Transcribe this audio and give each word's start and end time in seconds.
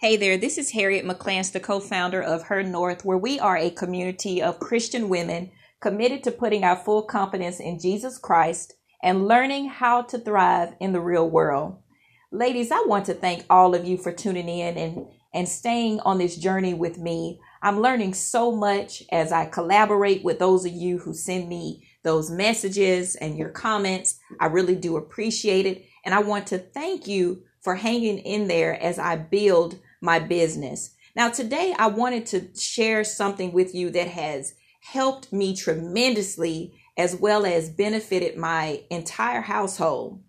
Hey 0.00 0.16
there, 0.16 0.36
this 0.36 0.58
is 0.58 0.70
Harriet 0.70 1.04
McClance, 1.04 1.50
the 1.50 1.58
co 1.58 1.80
founder 1.80 2.22
of 2.22 2.44
Her 2.44 2.62
North, 2.62 3.04
where 3.04 3.18
we 3.18 3.40
are 3.40 3.56
a 3.56 3.68
community 3.68 4.40
of 4.40 4.60
Christian 4.60 5.08
women 5.08 5.50
committed 5.80 6.22
to 6.22 6.30
putting 6.30 6.62
our 6.62 6.76
full 6.76 7.02
confidence 7.02 7.58
in 7.58 7.80
Jesus 7.80 8.16
Christ 8.16 8.74
and 9.02 9.26
learning 9.26 9.70
how 9.70 10.02
to 10.02 10.16
thrive 10.16 10.74
in 10.78 10.92
the 10.92 11.00
real 11.00 11.28
world. 11.28 11.82
Ladies, 12.30 12.70
I 12.70 12.84
want 12.86 13.06
to 13.06 13.14
thank 13.14 13.44
all 13.50 13.74
of 13.74 13.84
you 13.84 13.96
for 13.96 14.12
tuning 14.12 14.48
in 14.48 14.78
and, 14.78 15.08
and 15.34 15.48
staying 15.48 15.98
on 16.02 16.18
this 16.18 16.36
journey 16.36 16.74
with 16.74 16.96
me. 16.98 17.40
I'm 17.60 17.80
learning 17.80 18.14
so 18.14 18.54
much 18.54 19.02
as 19.10 19.32
I 19.32 19.46
collaborate 19.46 20.22
with 20.22 20.38
those 20.38 20.64
of 20.64 20.70
you 20.70 20.98
who 20.98 21.12
send 21.12 21.48
me 21.48 21.88
those 22.04 22.30
messages 22.30 23.16
and 23.16 23.36
your 23.36 23.50
comments. 23.50 24.20
I 24.38 24.46
really 24.46 24.76
do 24.76 24.96
appreciate 24.96 25.66
it. 25.66 25.86
And 26.04 26.14
I 26.14 26.20
want 26.20 26.46
to 26.46 26.58
thank 26.58 27.08
you 27.08 27.42
for 27.60 27.74
hanging 27.74 28.18
in 28.18 28.46
there 28.46 28.80
as 28.80 29.00
I 29.00 29.16
build 29.16 29.80
my 30.00 30.18
business. 30.18 30.94
Now, 31.16 31.30
today 31.30 31.74
I 31.78 31.88
wanted 31.88 32.26
to 32.26 32.48
share 32.56 33.04
something 33.04 33.52
with 33.52 33.74
you 33.74 33.90
that 33.90 34.08
has 34.08 34.54
helped 34.80 35.32
me 35.32 35.56
tremendously 35.56 36.74
as 36.96 37.16
well 37.16 37.46
as 37.46 37.70
benefited 37.70 38.36
my 38.36 38.82
entire 38.90 39.40
household. 39.40 40.22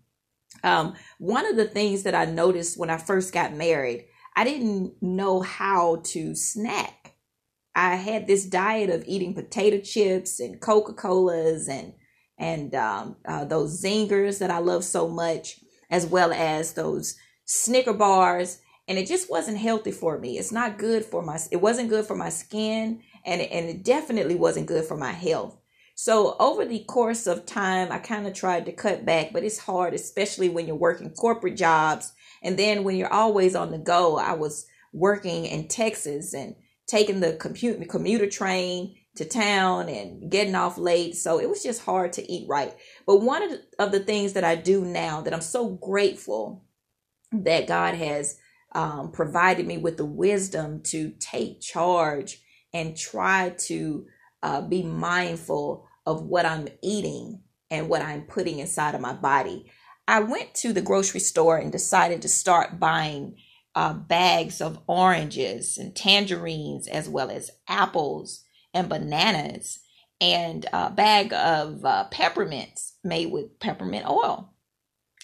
Um, 0.63 0.95
one 1.17 1.45
of 1.45 1.55
the 1.55 1.65
things 1.65 2.03
that 2.03 2.15
I 2.15 2.25
noticed 2.25 2.77
when 2.77 2.89
I 2.89 2.97
first 2.97 3.33
got 3.33 3.53
married, 3.53 4.05
I 4.35 4.43
didn't 4.43 4.93
know 5.01 5.41
how 5.41 6.01
to 6.05 6.35
snack. 6.35 7.15
I 7.75 7.95
had 7.95 8.27
this 8.27 8.45
diet 8.45 8.89
of 8.89 9.03
eating 9.07 9.33
potato 9.33 9.79
chips 9.79 10.39
and 10.39 10.59
Coca 10.59 10.93
Colas 10.93 11.67
and 11.69 11.93
and 12.37 12.73
um, 12.73 13.17
uh, 13.27 13.43
those 13.43 13.83
zingers 13.83 14.39
that 14.39 14.49
I 14.49 14.59
love 14.59 14.85
so 14.85 15.09
much, 15.09 15.59
as 15.89 16.05
well 16.05 16.31
as 16.31 16.73
those 16.73 17.17
Snicker 17.43 17.93
bars 17.93 18.59
and 18.89 18.97
it 18.97 19.07
just 19.07 19.29
wasn't 19.29 19.59
healthy 19.59 19.91
for 19.91 20.17
me. 20.17 20.39
It's 20.39 20.51
not 20.51 20.79
good 20.79 21.05
for 21.05 21.21
my 21.21 21.39
it 21.51 21.61
wasn't 21.61 21.89
good 21.89 22.05
for 22.05 22.15
my 22.15 22.29
skin 22.29 23.01
and 23.23 23.39
and 23.39 23.69
it 23.69 23.83
definitely 23.83 24.35
wasn't 24.35 24.67
good 24.67 24.83
for 24.83 24.97
my 24.97 25.11
health. 25.11 25.55
So 25.95 26.35
over 26.39 26.65
the 26.65 26.83
course 26.85 27.27
of 27.27 27.45
time, 27.45 27.91
I 27.91 27.99
kind 27.99 28.25
of 28.25 28.33
tried 28.33 28.65
to 28.65 28.71
cut 28.71 29.05
back, 29.05 29.31
but 29.31 29.43
it's 29.43 29.59
hard, 29.59 29.93
especially 29.93 30.49
when 30.49 30.65
you're 30.65 30.75
working 30.75 31.09
corporate 31.11 31.57
jobs 31.57 32.13
and 32.41 32.57
then 32.57 32.83
when 32.83 32.95
you're 32.95 33.13
always 33.13 33.53
on 33.53 33.71
the 33.71 33.77
go. 33.77 34.17
I 34.17 34.33
was 34.33 34.65
working 34.91 35.45
in 35.45 35.67
Texas 35.67 36.33
and 36.33 36.55
taking 36.87 37.19
the 37.19 37.33
computer 37.33 37.85
commuter 37.85 38.27
train 38.27 38.95
to 39.17 39.25
town 39.25 39.89
and 39.89 40.31
getting 40.31 40.55
off 40.55 40.77
late. 40.77 41.15
So 41.15 41.39
it 41.39 41.49
was 41.49 41.61
just 41.61 41.83
hard 41.83 42.13
to 42.13 42.31
eat 42.31 42.47
right. 42.47 42.73
But 43.05 43.21
one 43.21 43.43
of 43.43 43.51
the, 43.51 43.61
of 43.77 43.91
the 43.91 43.99
things 43.99 44.33
that 44.33 44.43
I 44.43 44.55
do 44.55 44.83
now 44.83 45.21
that 45.21 45.33
I'm 45.33 45.41
so 45.41 45.69
grateful 45.69 46.63
that 47.31 47.67
God 47.67 47.93
has 47.95 48.39
um, 48.73 49.11
provided 49.11 49.65
me 49.65 49.77
with 49.77 49.97
the 49.97 50.05
wisdom 50.05 50.81
to 50.83 51.11
take 51.19 51.61
charge 51.61 52.41
and 52.73 52.95
try 52.95 53.55
to 53.57 54.05
uh, 54.43 54.61
be 54.61 54.83
mindful 54.83 55.87
of 56.05 56.23
what 56.23 56.45
I'm 56.45 56.67
eating 56.81 57.41
and 57.71 57.89
what 57.89 58.01
I'm 58.01 58.23
putting 58.23 58.59
inside 58.59 58.95
of 58.95 59.01
my 59.01 59.13
body. 59.13 59.71
I 60.07 60.21
went 60.21 60.55
to 60.55 60.73
the 60.73 60.81
grocery 60.81 61.19
store 61.19 61.57
and 61.57 61.71
decided 61.71 62.21
to 62.23 62.29
start 62.29 62.79
buying 62.79 63.37
uh, 63.75 63.93
bags 63.93 64.61
of 64.61 64.79
oranges 64.87 65.77
and 65.77 65.95
tangerines, 65.95 66.87
as 66.87 67.07
well 67.07 67.29
as 67.29 67.51
apples 67.67 68.43
and 68.73 68.89
bananas, 68.89 69.79
and 70.19 70.65
a 70.73 70.89
bag 70.89 71.31
of 71.33 71.85
uh, 71.85 72.05
peppermints 72.05 72.95
made 73.03 73.31
with 73.31 73.59
peppermint 73.59 74.07
oil. 74.09 74.53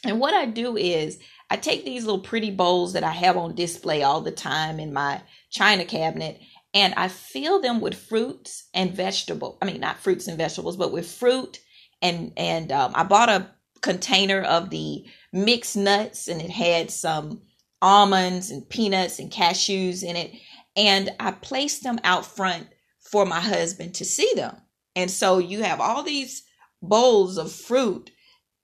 And 0.06 0.20
what 0.20 0.34
I 0.34 0.46
do 0.46 0.78
is 0.78 1.20
I 1.50 1.58
take 1.58 1.86
these 1.86 2.06
little 2.06 2.22
pretty 2.22 2.52
bowls 2.52 2.94
that 2.94 3.04
I 3.04 3.12
have 3.12 3.38
on 3.38 3.56
display 3.56 4.04
all 4.04 4.22
the 4.22 4.32
time 4.32 4.80
in 4.80 4.94
my 4.94 5.22
china 5.50 5.86
cabinet 5.86 6.40
and 6.74 6.94
I 6.96 7.08
fill 7.08 7.62
them 7.62 7.80
with 7.82 7.96
fruits 7.96 8.68
and 8.74 8.94
vegetable. 8.94 9.58
I 9.62 9.66
mean, 9.66 9.80
not 9.80 10.00
fruits 10.00 10.28
and 10.28 10.38
vegetables, 10.38 10.78
but 10.78 10.92
with 10.92 11.10
fruit 11.10 11.60
and 12.02 12.34
and 12.38 12.72
um, 12.72 12.92
I 12.96 13.04
bought 13.04 13.30
a 13.30 13.50
container 13.82 14.42
of 14.42 14.70
the 14.70 15.06
mixed 15.32 15.78
nuts 15.78 16.28
and 16.28 16.42
it 16.42 16.50
had 16.50 16.92
some 16.92 17.42
almonds 17.82 18.52
and 18.52 18.68
peanuts 18.68 19.20
and 19.20 19.32
cashews 19.32 20.04
in 20.04 20.16
it 20.16 20.32
and 20.76 21.12
I 21.20 21.32
placed 21.32 21.84
them 21.84 22.00
out 22.04 22.26
front 22.26 22.68
for 23.00 23.26
my 23.26 23.40
husband 23.40 23.96
to 23.96 24.06
see 24.06 24.32
them. 24.36 24.58
And 24.96 25.10
so 25.10 25.38
you 25.38 25.64
have 25.64 25.80
all 25.80 26.04
these 26.04 26.44
bowls 26.82 27.38
of 27.38 27.52
fruit 27.52 28.12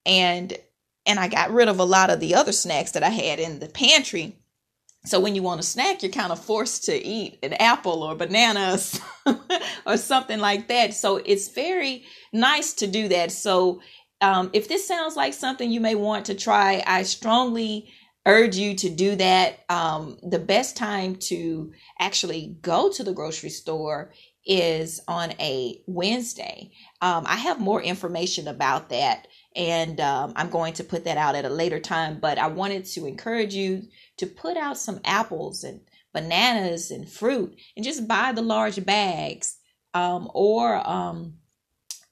and 0.04 0.56
and 1.06 1.18
I 1.18 1.28
got 1.28 1.50
rid 1.50 1.68
of 1.68 1.78
a 1.78 1.84
lot 1.84 2.10
of 2.10 2.20
the 2.20 2.34
other 2.34 2.52
snacks 2.52 2.92
that 2.92 3.02
I 3.02 3.08
had 3.08 3.38
in 3.38 3.58
the 3.58 3.68
pantry. 3.68 4.36
So 5.04 5.18
when 5.18 5.34
you 5.34 5.42
want 5.42 5.60
a 5.60 5.64
snack, 5.64 6.02
you're 6.02 6.12
kind 6.12 6.30
of 6.30 6.38
forced 6.38 6.84
to 6.84 6.94
eat 6.94 7.38
an 7.42 7.54
apple 7.54 8.04
or 8.04 8.14
bananas 8.14 9.00
or 9.86 9.96
something 9.96 10.38
like 10.38 10.68
that. 10.68 10.94
So 10.94 11.16
it's 11.16 11.48
very 11.48 12.04
nice 12.32 12.72
to 12.74 12.86
do 12.86 13.08
that. 13.08 13.32
So 13.32 13.80
um, 14.20 14.50
if 14.52 14.68
this 14.68 14.86
sounds 14.86 15.16
like 15.16 15.34
something 15.34 15.70
you 15.70 15.80
may 15.80 15.96
want 15.96 16.26
to 16.26 16.34
try, 16.34 16.84
I 16.86 17.02
strongly 17.02 17.90
urge 18.24 18.56
you 18.56 18.76
to 18.76 18.88
do 18.88 19.16
that. 19.16 19.64
Um, 19.68 20.18
the 20.22 20.38
best 20.38 20.76
time 20.76 21.16
to 21.16 21.72
actually 21.98 22.56
go 22.62 22.88
to 22.92 23.02
the 23.02 23.12
grocery 23.12 23.50
store 23.50 24.12
is 24.44 25.00
on 25.06 25.32
a 25.40 25.80
Wednesday. 25.86 26.72
Um, 27.00 27.24
I 27.26 27.36
have 27.36 27.60
more 27.60 27.82
information 27.82 28.48
about 28.48 28.88
that 28.90 29.26
and 29.54 30.00
um, 30.00 30.32
I'm 30.36 30.50
going 30.50 30.74
to 30.74 30.84
put 30.84 31.04
that 31.04 31.18
out 31.18 31.34
at 31.34 31.44
a 31.44 31.50
later 31.50 31.78
time. 31.78 32.18
But 32.20 32.38
I 32.38 32.46
wanted 32.46 32.84
to 32.86 33.06
encourage 33.06 33.54
you 33.54 33.82
to 34.18 34.26
put 34.26 34.56
out 34.56 34.78
some 34.78 35.00
apples 35.04 35.64
and 35.64 35.80
bananas 36.12 36.90
and 36.90 37.08
fruit 37.08 37.56
and 37.76 37.84
just 37.84 38.08
buy 38.08 38.32
the 38.32 38.42
large 38.42 38.84
bags 38.84 39.56
um, 39.94 40.30
or 40.34 40.86
um, 40.88 41.34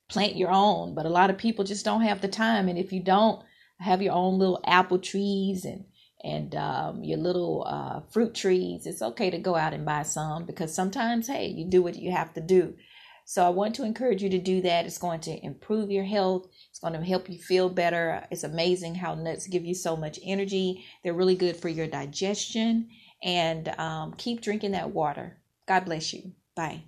plant 0.09 0.37
your 0.37 0.51
own. 0.51 0.95
But 0.95 1.07
a 1.07 1.11
lot 1.11 1.31
of 1.31 1.39
people 1.39 1.65
just 1.65 1.85
don't 1.85 2.03
have 2.03 2.21
the 2.21 2.29
time. 2.29 2.69
And 2.69 2.79
if 2.79 2.93
you 2.93 3.03
don't 3.03 3.43
have 3.79 4.03
your 4.03 4.15
own 4.15 4.39
little 4.39 4.61
apple 4.67 4.99
trees 4.99 5.65
and 5.65 5.85
and 6.23 6.55
um, 6.55 7.03
your 7.03 7.19
little 7.19 7.65
uh, 7.67 8.01
fruit 8.11 8.35
trees, 8.35 8.87
it's 8.87 9.03
okay 9.03 9.31
to 9.31 9.39
go 9.39 9.57
out 9.57 9.73
and 9.73 9.85
buy 9.85 10.03
some 10.03 10.45
because 10.47 10.75
sometimes, 10.75 11.27
hey, 11.27 11.47
you 11.47 11.65
do 11.65 11.83
what 11.83 11.97
you 11.97 12.11
have 12.11 12.35
to 12.35 12.41
do. 12.41 12.75
So 13.25 13.47
I 13.47 13.51
want 13.51 13.77
to 13.77 13.85
encourage 13.85 14.23
you 14.23 14.31
to 14.31 14.39
do 14.39 14.61
that. 14.63 14.87
It's 14.87 14.99
going 14.99 15.21
to 15.21 15.45
improve 15.45 15.91
your 15.91 16.05
health. 16.05 16.49
It's 16.69 16.81
going 16.81 16.95
to 16.95 17.05
help 17.05 17.31
you 17.31 17.39
feel 17.39 17.69
better. 17.69 18.27
It's 18.31 18.43
amazing 18.43 18.97
how 18.97 19.15
nuts 19.15 19.47
give 19.47 19.65
you 19.65 19.75
so 19.75 19.97
much 19.97 20.19
energy. 20.25 20.85
They're 21.05 21.15
really 21.15 21.37
good 21.37 21.57
for 21.57 21.69
your 21.69 21.87
digestion. 21.87 22.89
And 23.23 23.69
um, 23.79 24.15
keep 24.15 24.41
drinking 24.41 24.73
that 24.73 24.91
water. 24.91 25.39
God 25.69 25.85
bless 25.85 26.13
you. 26.13 26.33
Bye. 26.57 26.83